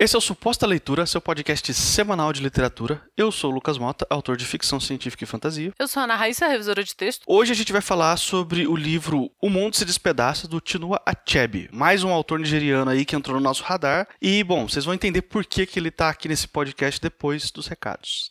[0.00, 3.02] Esse é o Suposta Leitura, seu podcast semanal de literatura.
[3.16, 5.72] Eu sou o Lucas Mota, autor de ficção científica e fantasia.
[5.76, 7.24] Eu sou a Ana Raíssa, revisora de texto.
[7.26, 11.68] Hoje a gente vai falar sobre o livro O Mundo se Despedaça, do Chinua Achebe.
[11.72, 14.06] Mais um autor nigeriano aí que entrou no nosso radar.
[14.22, 17.66] E, bom, vocês vão entender por que, que ele tá aqui nesse podcast depois dos
[17.66, 18.30] recados.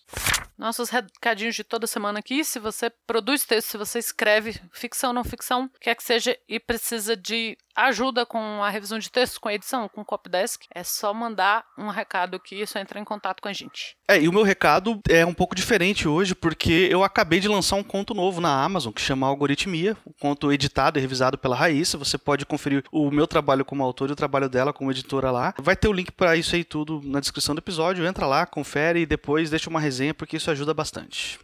[0.57, 2.45] Nossos recadinhos de toda semana aqui.
[2.45, 7.15] Se você produz texto, se você escreve ficção, não ficção, quer que seja, e precisa
[7.15, 11.13] de ajuda com a revisão de texto, com a edição, com o Copydesk, é só
[11.13, 13.95] mandar um recado aqui, é só entrar em contato com a gente.
[14.07, 17.75] É, e o meu recado é um pouco diferente hoje, porque eu acabei de lançar
[17.75, 21.97] um conto novo na Amazon, que chama Algoritmia, um conto editado e revisado pela Raíssa.
[21.97, 25.53] Você pode conferir o meu trabalho como autor e o trabalho dela como editora lá.
[25.59, 28.05] Vai ter o link para isso aí tudo na descrição do episódio.
[28.05, 31.39] Entra lá, confere e depois deixa uma resenha, porque isso ajuda bastante.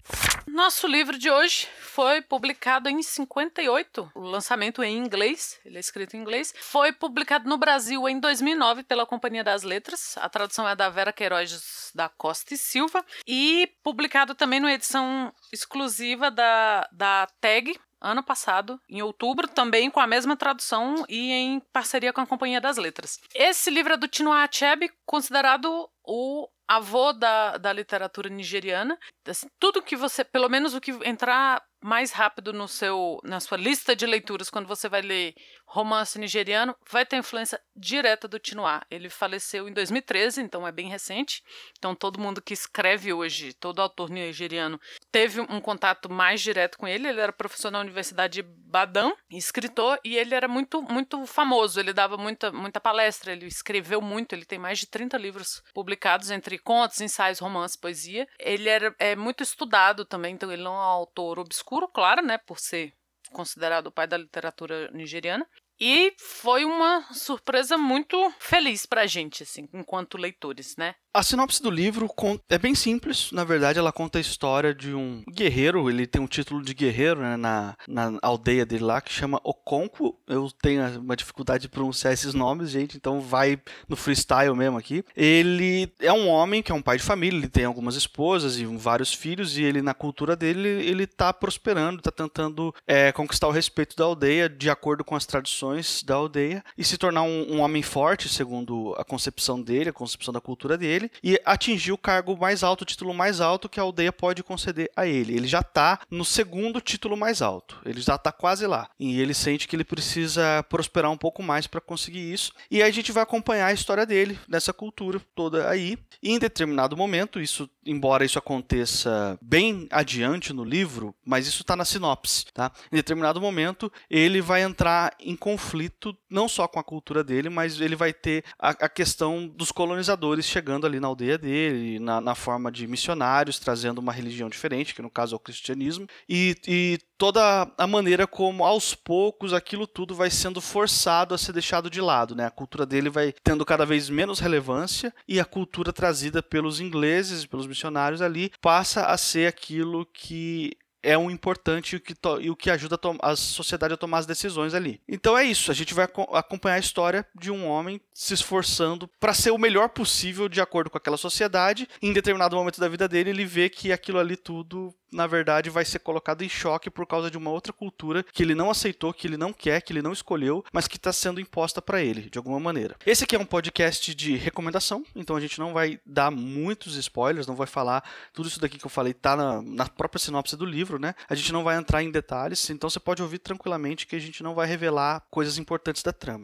[0.47, 6.15] Nosso livro de hoje foi publicado em 58, o lançamento em inglês, ele é escrito
[6.15, 6.53] em inglês.
[6.59, 10.02] Foi publicado no Brasil em 2009 pela Companhia das Letras.
[10.17, 13.03] A tradução é da Vera Queiroz da Costa e Silva.
[13.27, 19.99] E publicado também numa edição exclusiva da, da TAG, ano passado, em outubro, também com
[19.99, 23.19] a mesma tradução e em parceria com a Companhia das Letras.
[23.33, 28.99] Esse livro é do Chinua Achebe, considerado o avô da, da literatura nigeriana.
[29.25, 33.57] Assim, tudo que você, pelo menos o que entrar mais rápido no seu, na sua
[33.57, 35.35] lista de leituras quando você vai ler
[35.73, 38.85] romance nigeriano, vai ter influência direta do Tinuá.
[38.91, 41.43] Ele faleceu em 2013, então é bem recente.
[41.79, 44.79] Então todo mundo que escreve hoje, todo autor nigeriano,
[45.11, 47.07] teve um contato mais direto com ele.
[47.07, 51.79] Ele era professor na Universidade de Badam, escritor, e ele era muito muito famoso.
[51.79, 56.29] Ele dava muita muita palestra, ele escreveu muito, ele tem mais de 30 livros publicados
[56.29, 58.27] entre contos, ensaios, romances, poesia.
[58.37, 62.37] Ele era é muito estudado também, então ele não é um autor obscuro, claro, né,
[62.37, 62.93] por ser
[63.33, 65.45] considerado o pai da literatura nigeriana.
[65.79, 70.95] E foi uma surpresa muito feliz pra gente, assim, enquanto leitores, né?
[71.15, 72.09] A sinopse do livro
[72.49, 76.25] é bem simples, na verdade ela conta a história de um guerreiro, ele tem um
[76.25, 81.15] título de guerreiro né, na, na aldeia dele lá, que chama Okonko, eu tenho uma
[81.15, 85.05] dificuldade de pronunciar esses nomes, gente, então vai no freestyle mesmo aqui.
[85.15, 88.65] Ele é um homem que é um pai de família, ele tem algumas esposas e
[88.65, 93.51] vários filhos, e ele na cultura dele, ele tá prosperando, tá tentando é, conquistar o
[93.51, 97.59] respeito da aldeia de acordo com as tradições da aldeia, e se tornar um, um
[97.59, 101.97] homem forte, segundo a concepção dele, a concepção da cultura dele, dele e atingir o
[101.97, 105.35] cargo mais alto, o título mais alto que a aldeia pode conceder a ele.
[105.35, 108.89] Ele já está no segundo título mais alto, ele já está quase lá.
[108.99, 112.51] E ele sente que ele precisa prosperar um pouco mais para conseguir isso.
[112.69, 115.97] E aí a gente vai acompanhar a história dele nessa cultura toda aí.
[116.21, 121.75] E em determinado momento, isso, embora isso aconteça bem adiante no livro, mas isso está
[121.75, 122.71] na sinopse, tá?
[122.91, 127.79] Em determinado momento, ele vai entrar em conflito não só com a cultura dele, mas
[127.79, 132.21] ele vai ter a, a questão dos colonizadores chegando ali ali na aldeia dele, na,
[132.21, 136.55] na forma de missionários, trazendo uma religião diferente, que no caso é o cristianismo, e,
[136.67, 141.89] e toda a maneira como aos poucos aquilo tudo vai sendo forçado a ser deixado
[141.89, 142.45] de lado, né?
[142.45, 147.45] A cultura dele vai tendo cada vez menos relevância e a cultura trazida pelos ingleses,
[147.45, 150.73] pelos missionários ali, passa a ser aquilo que
[151.03, 154.25] é um importante o que, e o que ajuda a, a, sociedade a tomar as
[154.25, 155.01] decisões ali.
[155.07, 159.33] Então é isso, a gente vai acompanhar a história de um homem se esforçando para
[159.33, 161.87] ser o melhor possível de acordo com aquela sociedade.
[162.01, 165.85] Em determinado momento da vida dele, ele vê que aquilo ali tudo na verdade, vai
[165.85, 169.27] ser colocado em choque por causa de uma outra cultura que ele não aceitou, que
[169.27, 172.37] ele não quer, que ele não escolheu, mas que está sendo imposta para ele, de
[172.37, 172.95] alguma maneira.
[173.05, 177.47] Esse aqui é um podcast de recomendação, então a gente não vai dar muitos spoilers,
[177.47, 178.03] não vai falar
[178.33, 181.13] tudo isso daqui que eu falei, tá na, na própria sinopse do livro, né?
[181.29, 184.41] A gente não vai entrar em detalhes, então você pode ouvir tranquilamente que a gente
[184.41, 186.43] não vai revelar coisas importantes da trama.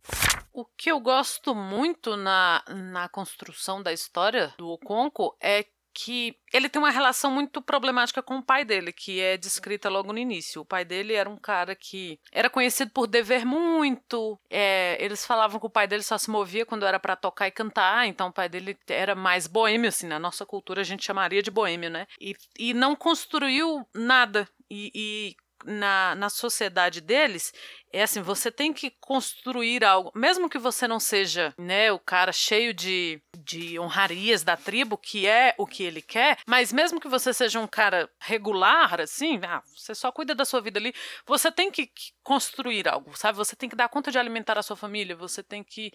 [0.53, 5.65] O que eu gosto muito na, na construção da história do Okonko é
[6.01, 10.13] que ele tem uma relação muito problemática com o pai dele, que é descrita logo
[10.13, 10.61] no início.
[10.61, 14.39] O pai dele era um cara que era conhecido por dever muito.
[14.49, 17.51] É, eles falavam que o pai dele só se movia quando era para tocar e
[17.51, 21.43] cantar, então o pai dele era mais boêmio, assim, na nossa cultura a gente chamaria
[21.43, 22.07] de boêmio, né?
[22.19, 24.47] E, e não construiu nada.
[24.71, 25.35] E, e
[25.65, 27.51] na, na sociedade deles,
[27.91, 32.31] é assim, você tem que construir algo, mesmo que você não seja, né, o cara
[32.31, 37.07] cheio de, de honrarias da tribo, que é o que ele quer, mas mesmo que
[37.07, 40.93] você seja um cara regular, assim, ah, você só cuida da sua vida ali,
[41.25, 41.89] você tem que
[42.23, 43.37] construir algo, sabe?
[43.37, 45.91] Você tem que dar conta de alimentar a sua família, você tem que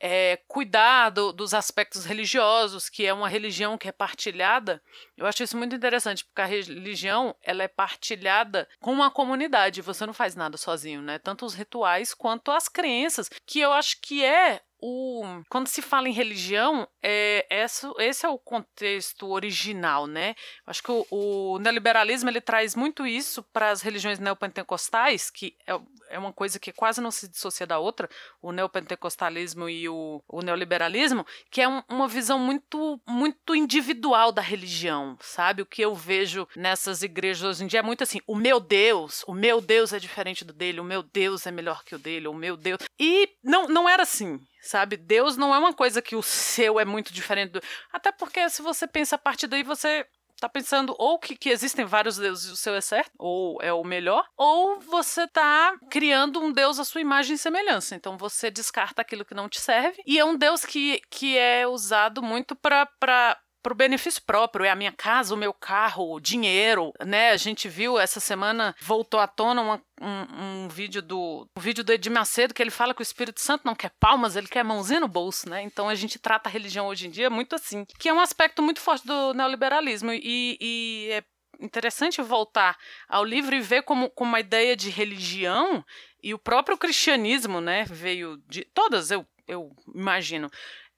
[0.00, 4.82] é, cuidar do, dos aspectos religiosos, que é uma religião que é partilhada.
[5.16, 9.82] Eu acho isso muito interessante, porque a religião ela é partilhada com uma comunidade.
[9.82, 11.18] Você não faz nada sozinho, né?
[11.18, 16.08] Tanto os rituais quanto as crenças, que eu acho que é o, quando se fala
[16.08, 20.36] em religião, é, esse, esse é o contexto original, né?
[20.64, 25.76] Acho que o, o neoliberalismo ele traz muito isso para as religiões neopentecostais, que é,
[26.10, 28.08] é uma coisa que quase não se dissocia da outra,
[28.40, 34.42] o neopentecostalismo e o, o neoliberalismo, que é um, uma visão muito, muito individual da
[34.42, 35.62] religião, sabe?
[35.62, 39.24] O que eu vejo nessas igrejas hoje em dia é muito assim: o meu Deus,
[39.26, 42.28] o meu Deus é diferente do dele, o meu Deus é melhor que o dele,
[42.28, 42.78] o meu Deus.
[43.00, 44.96] E não, não era assim sabe?
[44.96, 47.60] Deus não é uma coisa que o seu é muito diferente do.
[47.92, 50.06] Até porque se você pensa a partir daí, você
[50.40, 53.72] tá pensando ou que, que existem vários deuses e o seu é certo, ou é
[53.72, 57.94] o melhor, ou você tá criando um deus à sua imagem e semelhança.
[57.94, 60.02] Então você descarta aquilo que não te serve.
[60.06, 64.70] E é um deus que, que é usado muito para para o benefício próprio, é
[64.70, 67.32] a minha casa, o meu carro, o dinheiro, né?
[67.32, 71.82] A gente viu essa semana, voltou à tona uma, um, um, vídeo do um vídeo
[71.82, 74.62] do Edir Macedo que ele fala que o Espírito Santo não quer palmas, ele quer
[74.62, 75.62] mãozinha no bolso, né?
[75.62, 78.62] Então a gente trata a religião hoje em dia muito assim, que é um aspecto
[78.62, 81.24] muito forte do neoliberalismo e, e é
[81.58, 82.78] interessante voltar
[83.08, 85.84] ao livro e ver como, como a ideia de religião
[86.22, 90.48] e o próprio cristianismo, né, veio de todas, eu, eu imagino,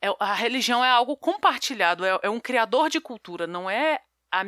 [0.03, 4.00] é, a religião é algo compartilhado, é, é um criador de cultura, não é
[4.32, 4.42] a,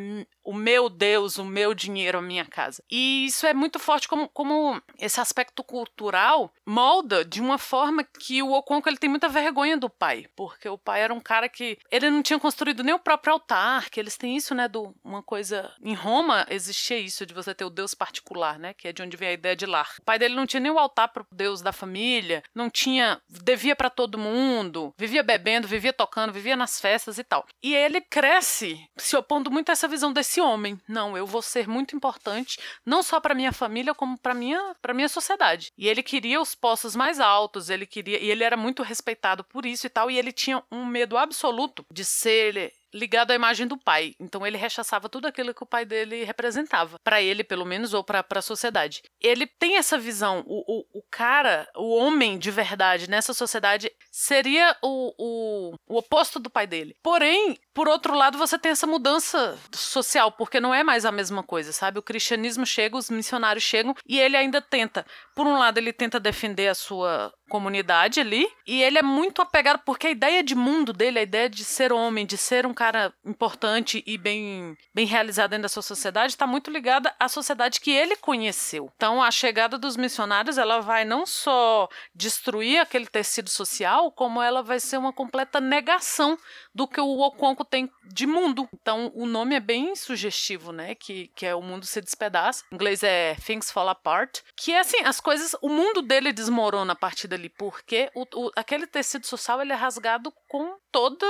[0.45, 2.83] o meu Deus, o meu dinheiro, a minha casa.
[2.91, 8.43] E isso é muito forte como, como esse aspecto cultural molda de uma forma que
[8.43, 11.79] o Okonko ele tem muita vergonha do pai, porque o pai era um cara que
[11.91, 15.23] ele não tinha construído nem o próprio altar, que eles têm isso, né, do uma
[15.23, 19.03] coisa em Roma existia isso de você ter o Deus particular, né, que é de
[19.03, 19.95] onde vem a ideia de lar.
[19.99, 23.21] O pai dele não tinha nem o altar para o Deus da família, não tinha,
[23.29, 27.47] devia para todo mundo, vivia bebendo, vivia tocando, vivia nas festas e tal.
[27.63, 30.81] E ele cresce se opondo muito essa visão desse esse homem.
[30.87, 34.95] Não, eu vou ser muito importante, não só para minha família, como para minha, para
[34.95, 35.73] minha sociedade.
[35.77, 39.67] E ele queria os postos mais altos, ele queria, e ele era muito respeitado por
[39.67, 43.77] isso e tal, e ele tinha um medo absoluto de ser ligado à imagem do
[43.77, 44.15] pai.
[44.19, 48.05] Então ele rechaçava tudo aquilo que o pai dele representava, para ele pelo menos ou
[48.05, 49.03] para a sociedade.
[49.21, 54.77] Ele tem essa visão, o, o, o, cara, o homem de verdade nessa sociedade seria
[54.83, 56.97] o, o, o oposto do pai dele.
[57.03, 61.43] Porém, por outro lado, você tem essa mudança social, porque não é mais a mesma
[61.43, 61.99] coisa, sabe?
[61.99, 66.21] O cristianismo chega, os missionários chegam e ele ainda tenta, por um lado, ele tenta
[66.21, 70.93] defender a sua comunidade ali, e ele é muito apegado porque a ideia de mundo
[70.93, 75.51] dele, a ideia de ser homem, de ser um cara importante e bem, bem realizado
[75.51, 78.91] dentro da sua sociedade, está muito ligada à sociedade que ele conheceu.
[78.97, 84.63] Então, a chegada dos missionários, ela vai não só destruir aquele tecido social, como ela
[84.63, 86.39] vai ser uma completa negação
[86.75, 88.69] do que o Okonko tem de mundo.
[88.75, 90.95] Então, o nome é bem sugestivo, né?
[90.95, 92.65] Que, que é o mundo se despedaça.
[92.71, 94.41] Em inglês é Things Fall Apart.
[94.57, 98.51] Que é assim, as coisas, o mundo dele desmorona a partir dali, porque o, o,
[98.57, 101.25] aquele tecido social ele é rasgado com toda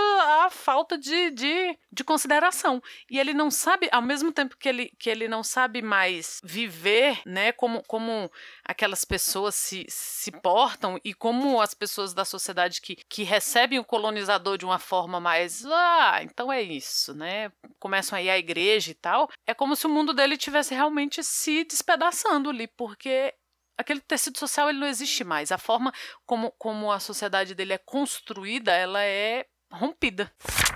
[0.47, 2.83] a falta de, de, de consideração.
[3.11, 7.21] E ele não sabe, ao mesmo tempo que ele, que ele não sabe mais viver,
[7.27, 7.53] né?
[7.53, 8.33] Como, como
[8.65, 13.85] aquelas pessoas se, se portam e como as pessoas da sociedade que, que recebem o
[13.85, 17.53] colonizador de uma forma mais ah, então é isso, né?
[17.79, 19.29] Começam a igreja e tal.
[19.47, 23.35] É como se o mundo dele tivesse realmente se despedaçando ali, porque
[23.81, 25.51] aquele tecido social ele não existe mais.
[25.51, 25.93] A forma
[26.27, 30.31] como, como a sociedade dele é construída, ela é rompida.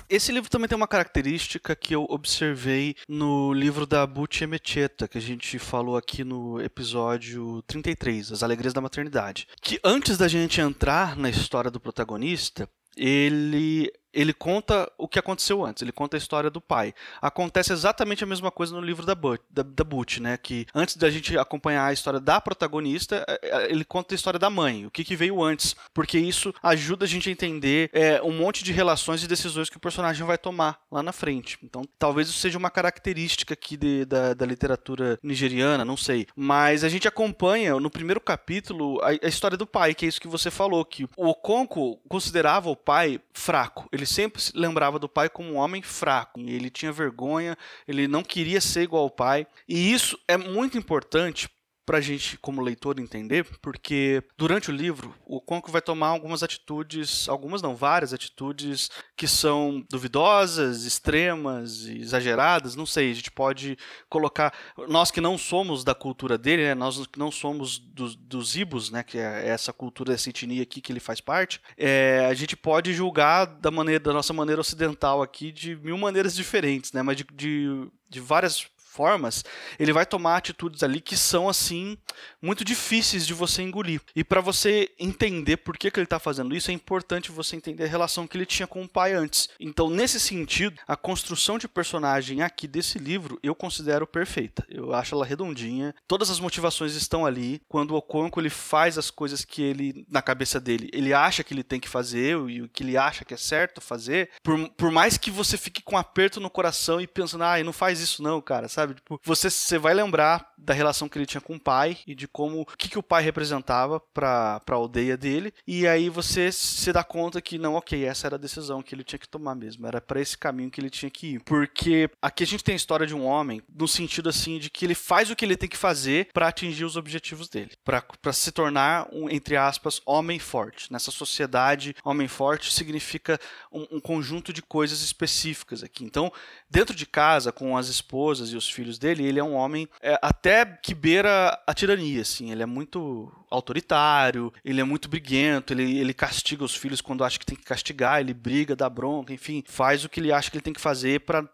[0.09, 5.19] Esse livro também tem uma característica que eu observei no livro da Butch Emecheta, que
[5.19, 9.49] a gente falou aqui no episódio 33, As Alegrias da Maternidade.
[9.61, 15.65] Que antes da gente entrar na história do protagonista, ele ele conta o que aconteceu
[15.65, 16.95] antes, ele conta a história do pai.
[17.21, 20.37] Acontece exatamente a mesma coisa no livro da, Butch, da, da Butch, né?
[20.37, 24.39] Que antes da gente acompanhar a história da protagonista, é, é, ele conta a história
[24.39, 28.23] da mãe, o que, que veio antes, porque isso ajuda a gente a entender é,
[28.23, 31.59] um monte de relações e decisões que o personagem vai tomar lá na frente.
[31.63, 36.27] Então, talvez isso seja uma característica aqui de, da, da literatura nigeriana, não sei.
[36.37, 40.21] Mas a gente acompanha no primeiro capítulo a, a história do pai, que é isso
[40.21, 43.89] que você falou, que o Okonko considerava o pai fraco.
[43.93, 46.39] Ele ele sempre se lembrava do pai como um homem fraco.
[46.39, 47.57] Ele tinha vergonha,
[47.89, 49.47] ele não queria ser igual ao pai.
[49.67, 51.49] E isso é muito importante
[51.85, 56.43] para a gente, como leitor, entender, porque durante o livro o Conco vai tomar algumas
[56.43, 63.77] atitudes, algumas não, várias atitudes que são duvidosas, extremas, exageradas, não sei, a gente pode
[64.09, 64.53] colocar,
[64.89, 68.91] nós que não somos da cultura dele, né, nós que não somos dos, dos ibos,
[68.91, 72.57] né, que é essa cultura, essa etnia aqui que ele faz parte, é, a gente
[72.57, 77.17] pode julgar da maneira da nossa maneira ocidental aqui de mil maneiras diferentes, né, mas
[77.17, 79.45] de, de, de várias formas,
[79.79, 81.99] ele vai tomar atitudes ali que são assim
[82.41, 84.01] muito difíceis de você engolir.
[84.15, 87.85] E para você entender por que, que ele está fazendo isso, é importante você entender
[87.85, 89.49] a relação que ele tinha com o pai antes.
[89.59, 94.65] Então, nesse sentido, a construção de personagem aqui desse livro eu considero perfeita.
[94.69, 95.95] Eu acho ela redondinha.
[96.07, 97.61] Todas as motivações estão ali.
[97.69, 101.53] Quando o Okonko ele faz as coisas que ele na cabeça dele, ele acha que
[101.53, 104.91] ele tem que fazer e o que ele acha que é certo fazer, por, por
[104.91, 108.23] mais que você fique com um aperto no coração e pensando, ah, não faz isso
[108.23, 108.84] não, cara, sabe?
[108.93, 112.27] Tipo, você, você vai lembrar da relação que ele tinha com o pai e de
[112.27, 116.93] como o que, que o pai representava para a aldeia dele, e aí você se
[116.93, 119.87] dá conta que não, ok, essa era a decisão que ele tinha que tomar mesmo,
[119.87, 121.41] era para esse caminho que ele tinha que ir.
[121.41, 124.85] Porque aqui a gente tem a história de um homem no sentido assim de que
[124.85, 128.51] ele faz o que ele tem que fazer para atingir os objetivos dele, para se
[128.51, 130.93] tornar um entre aspas homem forte.
[130.93, 133.39] Nessa sociedade, homem forte significa
[133.71, 136.05] um, um conjunto de coisas específicas aqui.
[136.05, 136.33] Então,
[136.71, 140.19] dentro de casa com as esposas e os filhos dele, ele é um homem é,
[140.21, 142.51] até que beira a tirania, assim.
[142.51, 147.39] Ele é muito autoritário, ele é muito briguento, ele, ele castiga os filhos quando acha
[147.39, 150.57] que tem que castigar, ele briga, dá bronca, enfim, faz o que ele acha que
[150.57, 151.45] ele tem que fazer para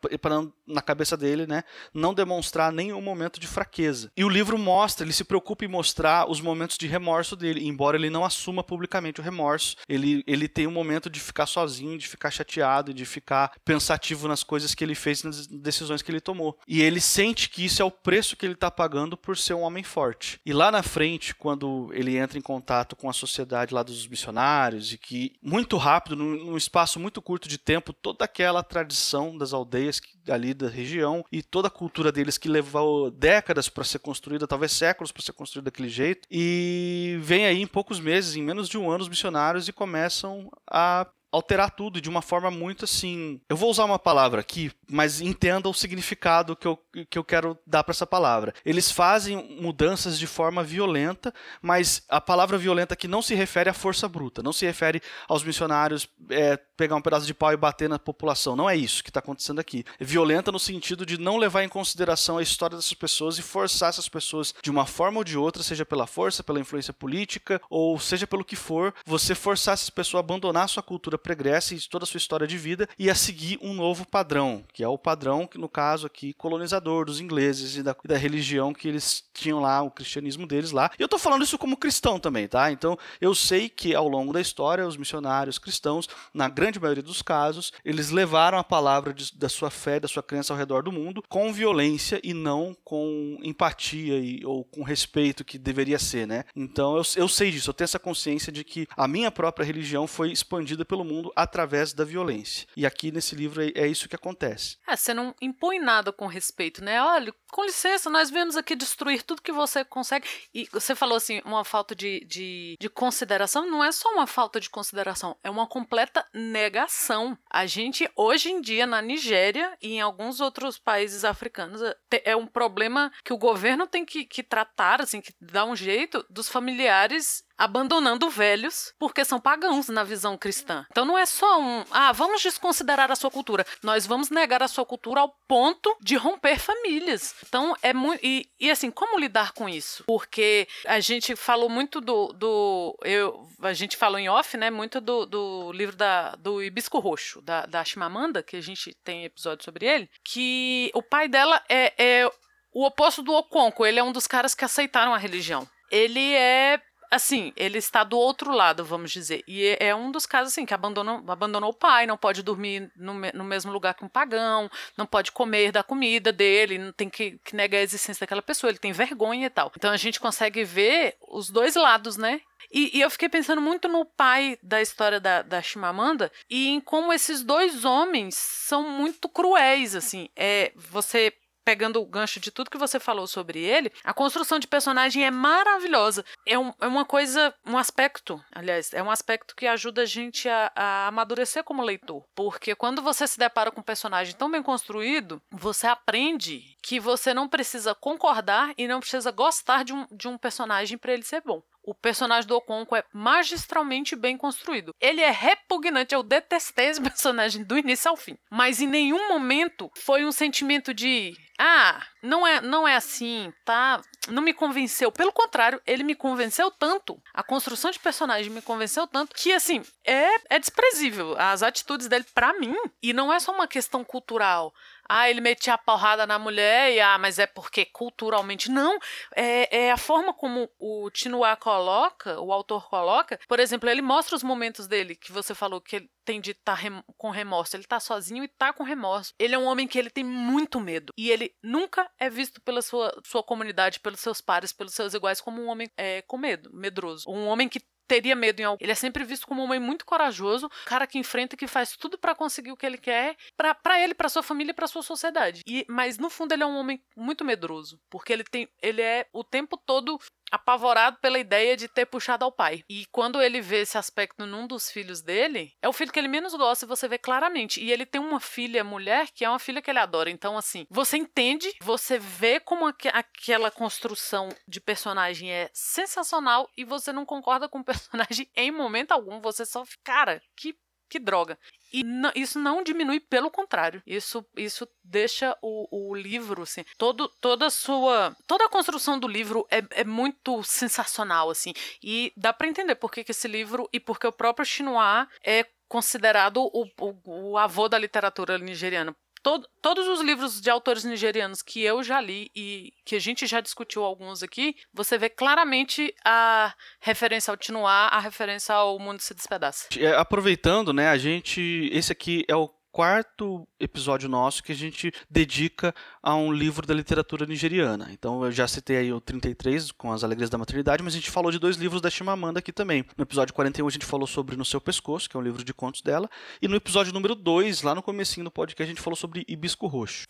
[0.66, 4.10] na cabeça dele, né, não demonstrar nenhum momento de fraqueza.
[4.16, 7.96] E o livro mostra, ele se preocupa em mostrar os momentos de remorso dele, embora
[7.96, 12.06] ele não assuma publicamente o remorso, ele, ele tem um momento de ficar sozinho, de
[12.06, 16.56] ficar chateado, de ficar pensativo nas coisas que ele fez, nas decisões que ele tomou.
[16.68, 19.62] E ele sente que isso é o preço que ele está pagando por ser um
[19.62, 20.40] homem forte.
[20.46, 24.92] E lá na frente, quando ele entra em contato com a sociedade lá dos missionários
[24.92, 30.00] e que muito rápido, num, espaço muito curto de tempo, toda aquela tradição das aldeias
[30.28, 34.72] ali da região e toda a cultura deles que levou décadas para ser construída, talvez
[34.72, 38.78] séculos para ser construída daquele jeito, e vem aí em poucos meses, em menos de
[38.78, 43.40] um ano, os missionários e começam a alterar tudo de uma forma muito assim.
[43.48, 47.58] Eu vou usar uma palavra aqui, mas entenda o significado que eu, que eu quero
[47.66, 48.54] dar para essa palavra.
[48.64, 51.32] Eles fazem mudanças de forma violenta,
[51.62, 55.44] mas a palavra violenta aqui não se refere à força bruta, não se refere aos
[55.44, 58.56] missionários é, pegar um pedaço de pau e bater na população.
[58.56, 59.84] Não é isso que está acontecendo aqui.
[59.98, 63.90] É violenta no sentido de não levar em consideração a história dessas pessoas e forçar
[63.90, 68.00] essas pessoas de uma forma ou de outra, seja pela força, pela influência política, ou
[68.00, 71.80] seja pelo que for, você forçar essas pessoas a abandonar a sua cultura pregressa e
[71.80, 74.96] toda a sua história de vida e a seguir um novo padrão, que é o
[74.96, 79.60] padrão, que no caso aqui, colonizador dos ingleses e da, da religião que eles tinham
[79.60, 80.90] lá, o cristianismo deles lá.
[80.98, 82.72] E eu estou falando isso como cristão também, tá?
[82.72, 87.22] Então eu sei que ao longo da história, os missionários cristãos, na grande maioria dos
[87.22, 90.92] casos, eles levaram a palavra de, da sua fé, da sua crença ao redor do
[90.92, 96.44] mundo com violência e não com empatia e, ou com respeito que deveria ser, né?
[96.54, 100.06] Então eu, eu sei disso, eu tenho essa consciência de que a minha própria religião
[100.06, 102.66] foi expandida pelo mundo através da violência.
[102.76, 104.76] E aqui nesse livro é, é isso que acontece.
[104.86, 107.02] É, você não impõe nada com respeito, né?
[107.02, 110.26] Olha, com licença, nós vemos aqui destruir tudo que você consegue.
[110.54, 113.68] E você falou assim, uma falta de, de, de consideração.
[113.68, 116.24] Não é só uma falta de consideração, é uma completa
[116.60, 117.36] negação.
[117.50, 121.80] A gente, hoje em dia, na Nigéria e em alguns outros países africanos,
[122.24, 126.24] é um problema que o governo tem que, que tratar, assim, que dar um jeito
[126.28, 130.86] dos familiares abandonando velhos porque são pagãos na visão cristã.
[130.90, 133.66] Então não é só um, ah, vamos desconsiderar a sua cultura.
[133.82, 137.34] Nós vamos negar a sua cultura ao ponto de romper famílias.
[137.46, 138.24] Então é muito.
[138.24, 140.04] E, e assim, como lidar com isso?
[140.04, 142.32] Porque a gente falou muito do.
[142.32, 144.70] do eu, a gente falou em off, né?
[144.70, 149.24] Muito do, do livro da, do Hibisco Roxo, da, da Chimamanda, que a gente tem
[149.24, 152.30] episódio sobre ele, que o pai dela é, é
[152.72, 153.84] o oposto do Okonko.
[153.84, 155.68] Ele é um dos caras que aceitaram a religião.
[155.90, 159.42] Ele é assim, ele está do outro lado, vamos dizer.
[159.46, 162.90] E é, é um dos casos, assim, que abandonou, abandonou o pai, não pode dormir
[162.96, 167.10] no, no mesmo lugar que um pagão, não pode comer da comida dele, não tem
[167.10, 169.72] que, que negar a existência daquela pessoa, ele tem vergonha e tal.
[169.76, 172.40] Então a gente consegue ver os dois lados, né?
[172.72, 176.80] E, e, eu fiquei pensando muito no pai da história da, da Chimamanda e em
[176.80, 180.28] como esses dois homens são muito cruéis, assim.
[180.36, 181.32] É, você
[181.64, 185.30] pegando o gancho de tudo que você falou sobre ele, a construção de personagem é
[185.30, 186.24] maravilhosa.
[186.46, 190.48] É, um, é uma coisa, um aspecto, aliás, é um aspecto que ajuda a gente
[190.48, 192.24] a, a amadurecer como leitor.
[192.34, 197.34] Porque quando você se depara com um personagem tão bem construído, você aprende que você
[197.34, 201.42] não precisa concordar e não precisa gostar de um, de um personagem para ele ser
[201.42, 201.62] bom.
[201.82, 204.94] O personagem do Okonko é magistralmente bem construído.
[205.00, 208.36] Ele é repugnante, eu detestei esse personagem do início ao fim.
[208.50, 214.00] Mas em nenhum momento foi um sentimento de ah, não é, não é assim, tá?
[214.28, 215.12] Não me convenceu.
[215.12, 217.20] Pelo contrário, ele me convenceu tanto.
[217.34, 221.36] A construção de personagem me convenceu tanto que, assim, é, é desprezível.
[221.38, 224.72] As atitudes dele, para mim, e não é só uma questão cultural
[225.12, 228.70] ah, ele metia a porrada na mulher e ah, mas é porque culturalmente.
[228.70, 228.96] Não,
[229.34, 233.40] é, é a forma como o Tinoa coloca, o autor coloca.
[233.48, 236.76] Por exemplo, ele mostra os momentos dele que você falou que ele tem de estar
[236.76, 237.74] tá rem com remorso.
[237.74, 239.34] Ele tá sozinho e tá com remorso.
[239.36, 241.12] Ele é um homem que ele tem muito medo.
[241.18, 245.40] E ele nunca é visto pela sua, sua comunidade, pelos seus pares, pelos seus iguais,
[245.40, 247.28] como um homem é, com medo, medroso.
[247.28, 248.82] Um homem que teria medo em algo.
[248.82, 252.18] Ele é sempre visto como um homem muito corajoso, cara que enfrenta, que faz tudo
[252.18, 255.60] para conseguir o que ele quer, para ele, para sua família e para sua sociedade.
[255.64, 259.28] E mas no fundo ele é um homem muito medroso, porque ele tem ele é
[259.32, 260.18] o tempo todo
[260.50, 262.84] apavorado pela ideia de ter puxado ao pai.
[262.88, 266.28] E quando ele vê esse aspecto num dos filhos dele, é o filho que ele
[266.28, 267.82] menos gosta e você vê claramente.
[267.82, 270.30] E ele tem uma filha mulher que é uma filha que ele adora.
[270.30, 276.84] Então, assim, você entende, você vê como aqu aquela construção de personagem é sensacional e
[276.84, 279.40] você não concorda com o personagem em momento algum.
[279.40, 280.76] Você só fica, cara, que
[281.10, 281.58] que droga.
[281.92, 282.04] E
[282.34, 284.02] isso não diminui, pelo contrário.
[284.06, 288.36] Isso, isso deixa o, o livro, assim, todo, toda a sua.
[288.46, 291.72] Toda a construção do livro é, é muito sensacional, assim.
[292.02, 295.66] E dá para entender por que, que esse livro e porque o próprio Chinois é
[295.88, 301.62] considerado o, o, o avô da literatura nigeriana Todo, todos os livros de autores nigerianos
[301.62, 306.14] que eu já li e que a gente já discutiu alguns aqui, você vê claramente
[306.24, 309.88] a referência ao Tinuá, a referência ao Mundo se Despedaça.
[309.98, 311.88] É, aproveitando, né, a gente.
[311.92, 316.94] Esse aqui é o quarto episódio nosso que a gente dedica a um livro da
[316.94, 318.08] literatura nigeriana.
[318.12, 321.30] Então eu já citei aí o 33 com as alegrias da maternidade, mas a gente
[321.30, 323.04] falou de dois livros da Chimamanda aqui também.
[323.16, 325.72] No episódio 41 a gente falou sobre No seu pescoço, que é um livro de
[325.72, 326.28] contos dela,
[326.60, 329.86] e no episódio número 2, lá no comecinho do podcast, a gente falou sobre Hibisco
[329.86, 330.26] Roxo.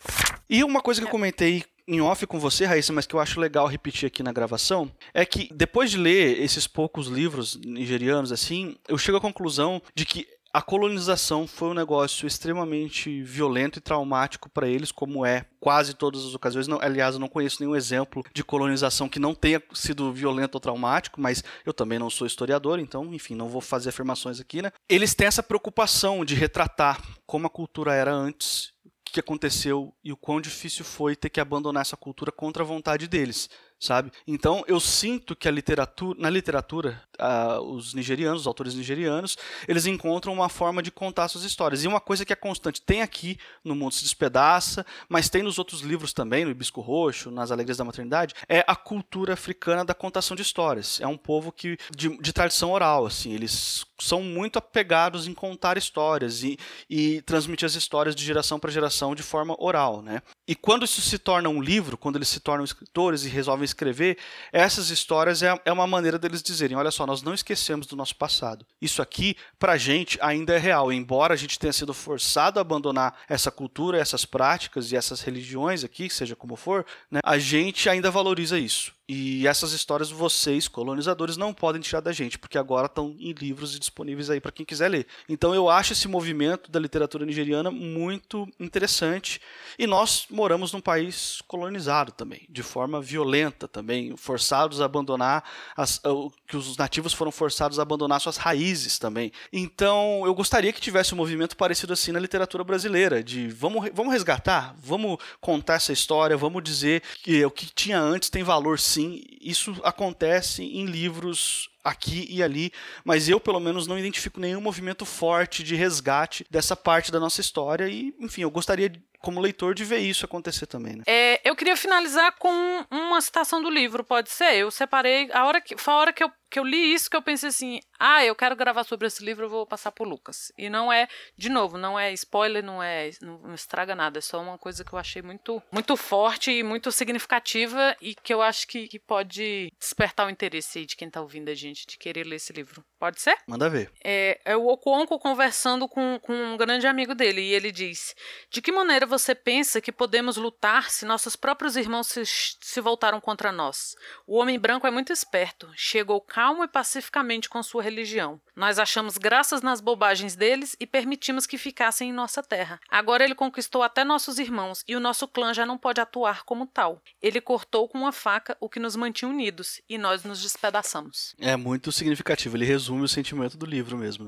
[0.49, 3.39] E uma coisa que eu comentei em off com você, Raíssa, mas que eu acho
[3.39, 8.75] legal repetir aqui na gravação, é que depois de ler esses poucos livros nigerianos assim,
[8.87, 14.49] eu chego à conclusão de que a colonização foi um negócio extremamente violento e traumático
[14.49, 16.67] para eles, como é quase todas as ocasiões.
[16.67, 20.61] Não, aliás, eu não conheço nenhum exemplo de colonização que não tenha sido violento ou
[20.61, 24.71] traumático, mas eu também não sou historiador, então, enfim, não vou fazer afirmações aqui, né?
[24.89, 30.11] Eles têm essa preocupação de retratar como a cultura era antes, o que aconteceu e
[30.11, 33.49] o quão difícil foi ter que abandonar essa cultura contra a vontade deles
[33.81, 34.11] sabe?
[34.27, 39.35] Então eu sinto que a literatura, na literatura, uh, os nigerianos, os autores nigerianos,
[39.67, 41.83] eles encontram uma forma de contar suas histórias.
[41.83, 45.57] E uma coisa que é constante, tem aqui no Mundo se Despedaça, mas tem nos
[45.57, 49.95] outros livros também, no Hibisco Roxo, nas Alegrias da Maternidade, é a cultura africana da
[49.95, 51.01] contação de histórias.
[51.01, 55.77] É um povo que de, de tradição oral, assim, eles são muito apegados em contar
[55.77, 56.57] histórias e,
[56.89, 60.21] e transmitir as histórias de geração para geração de forma oral, né?
[60.51, 64.17] E quando isso se torna um livro, quando eles se tornam escritores e resolvem escrever,
[64.51, 68.17] essas histórias é, é uma maneira deles dizerem: olha só, nós não esquecemos do nosso
[68.17, 68.65] passado.
[68.81, 70.91] Isso aqui, pra gente, ainda é real.
[70.91, 75.85] Embora a gente tenha sido forçado a abandonar essa cultura, essas práticas e essas religiões
[75.85, 78.91] aqui, seja como for, né, a gente ainda valoriza isso.
[79.13, 83.75] E essas histórias vocês, colonizadores, não podem tirar da gente, porque agora estão em livros
[83.75, 85.05] e disponíveis aí para quem quiser ler.
[85.27, 89.41] Então eu acho esse movimento da literatura nigeriana muito interessante.
[89.77, 95.43] E nós moramos num país colonizado também, de forma violenta também, forçados a abandonar
[95.75, 96.01] as,
[96.47, 99.33] que os nativos foram forçados a abandonar suas raízes também.
[99.51, 104.13] Então eu gostaria que tivesse um movimento parecido assim na literatura brasileira, de vamos, vamos
[104.13, 109.00] resgatar, vamos contar essa história, vamos dizer que o que tinha antes tem valor sim
[109.01, 112.71] sim, isso acontece em livros aqui e ali,
[113.03, 117.41] mas eu pelo menos não identifico nenhum movimento forte de resgate dessa parte da nossa
[117.41, 121.03] história e, enfim, eu gostaria como leitor de ver isso acontecer também, né?
[121.07, 122.49] É, eu queria finalizar com
[122.89, 124.55] uma citação do livro, pode ser?
[124.55, 127.15] Eu separei a hora que foi a hora que eu que eu li isso que
[127.15, 130.51] eu pensei assim, ah, eu quero gravar sobre esse livro, eu vou passar por Lucas.
[130.57, 134.41] E não é, de novo, não é spoiler, não é, não estraga nada, é só
[134.41, 138.67] uma coisa que eu achei muito, muito forte e muito significativa e que eu acho
[138.67, 142.35] que, que pode despertar o interesse de quem tá ouvindo a gente de querer ler
[142.35, 142.83] esse livro.
[142.99, 143.37] Pode ser?
[143.47, 143.91] Manda ver.
[144.03, 148.15] É, é o Okonko conversando com, com um grande amigo dele e ele diz:
[148.49, 153.19] De que maneira você pensa que podemos lutar se nossos próprios irmãos se, se voltaram
[153.19, 153.95] contra nós?
[154.27, 158.39] O homem branco é muito esperto, chegou calmo e pacificamente com sua religião.
[158.55, 162.79] Nós achamos graças nas bobagens deles e permitimos que ficassem em nossa terra.
[162.89, 166.67] Agora ele conquistou até nossos irmãos e o nosso clã já não pode atuar como
[166.67, 167.01] tal.
[167.21, 171.35] Ele cortou com uma faca o que nos mantinha unidos e nós nos despedaçamos.
[171.39, 174.27] É muito significativo, ele resume o sentimento do livro mesmo.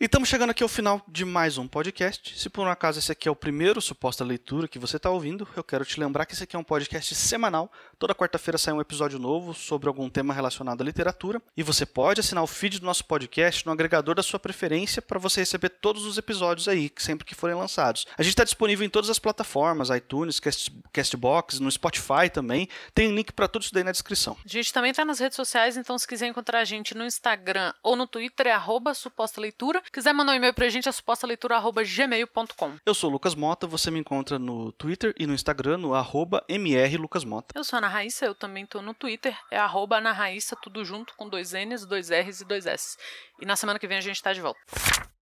[0.00, 2.38] E estamos chegando aqui ao final de mais um podcast.
[2.38, 5.48] Se por um acaso esse aqui é o primeiro suposta leitura que você está ouvindo,
[5.56, 7.68] eu quero te lembrar que esse aqui é um podcast semanal.
[7.98, 11.42] Toda quarta-feira sai um episódio novo sobre algum tema relacionado à literatura.
[11.56, 15.18] E você pode assinar o feed do nosso podcast no agregador da sua preferência para
[15.18, 18.06] você receber todos os episódios aí, sempre que forem lançados.
[18.16, 22.68] A gente está disponível em todas as plataformas, iTunes, Cast, Castbox, no Spotify também.
[22.94, 24.27] Tem link para tudo isso daí na descrição.
[24.32, 27.72] A gente também está nas redes sociais, então se quiser encontrar a gente no Instagram
[27.82, 29.82] ou no Twitter é arroba suposta leitura.
[29.92, 32.76] Quiser mandar um e-mail pra gente, é supostaleitura.gmail.com.
[32.84, 36.44] Eu sou o Lucas Mota, você me encontra no Twitter e no Instagram no arroba
[36.48, 37.54] mrlucasmota.
[37.54, 40.84] Eu sou a Ana Raíssa, eu também tô no Twitter, é arroba Ana Raíssa, tudo
[40.84, 42.96] junto, com dois N's, dois R's e dois S.
[43.40, 44.58] E na semana que vem a gente tá de volta.